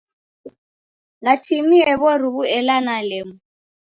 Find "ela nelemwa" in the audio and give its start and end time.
2.57-3.37